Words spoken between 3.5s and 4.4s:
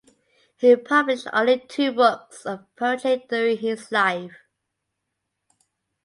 his life.